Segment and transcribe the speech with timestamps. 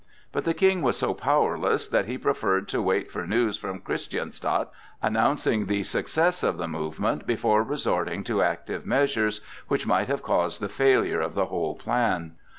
[0.31, 4.67] But the King was so powerless that he preferred to wait for news from Christianstadt
[4.99, 10.59] announcing the success of the movement before resorting to active measures which might have caused
[10.59, 12.31] the failure of the whole plan.